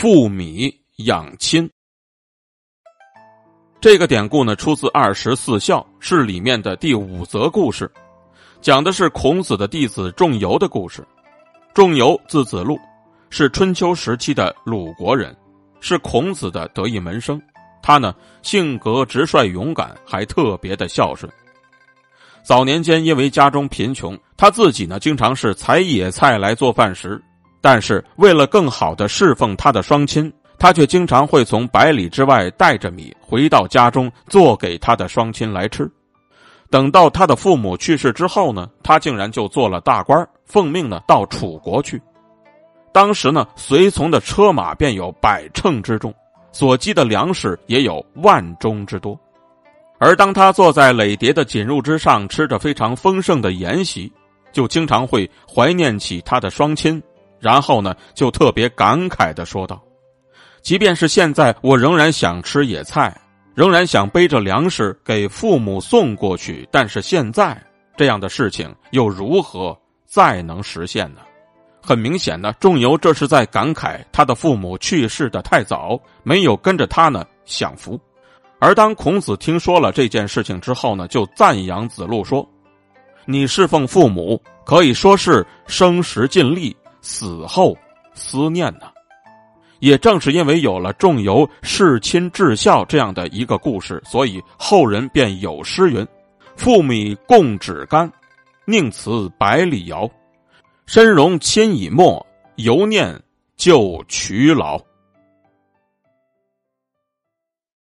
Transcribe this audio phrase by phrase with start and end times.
[0.00, 1.68] 父米养亲。
[3.80, 7.90] 这个典故呢，出自《二十四孝》，是里面的第五则故事，
[8.60, 11.04] 讲的是孔子的弟子仲由的故事。
[11.74, 12.78] 仲由字子路，
[13.28, 15.36] 是春秋时期的鲁国人，
[15.80, 17.42] 是孔子的得意门生。
[17.82, 21.28] 他呢，性格直率勇敢，还特别的孝顺。
[22.44, 27.20] 早年间因为家中贫穷，他自己呢，经常是采野菜来做饭食。
[27.60, 30.32] 但是为了更好的侍奉他的双亲。
[30.60, 35.88] 他却经常会从百里之外带着米回到家中做给他的双亲来吃。
[36.68, 42.02] 等到他的父母去世之后呢，他竟然就做了大官，奉命呢到楚国去。
[42.92, 46.12] 当时呢，随从的车马便有百乘之众，
[46.50, 49.16] 所积的粮食也有万钟之多。
[50.00, 54.12] 而当他坐在累叠的锦褥之上，吃着非常丰盛的筵席，
[54.50, 57.00] 就经常会怀念起他的双亲，
[57.40, 59.82] 然后呢，就特别感慨的说道。
[60.60, 63.16] 即便是现在，我仍然想吃野菜，
[63.54, 66.68] 仍然想背着粮食给父母送过去。
[66.70, 67.56] 但是现在
[67.96, 71.20] 这样的事情又如何再能实现呢？
[71.80, 77.98] 很明显呢，仲由这是在感慨他的父母去世的太早，没有跟着他呢享福。
[78.58, 82.46] 而当孔子听说了这件事情之后呢，就赞扬子路说
[83.24, 86.76] ：“你侍奉父母，可以说是生时尽力，
[87.08, 87.74] 死后
[88.12, 88.82] 思念呢。”
[89.80, 96.06] 也正是因为有了仲由弑亲至孝这样的一个故事，所以后人便有诗云
[96.56, 98.10] ：“父米共指干，
[98.64, 100.10] 宁辞百里遥。
[100.84, 103.18] 身荣亲已没，犹念
[103.56, 104.78] 旧渠劳。”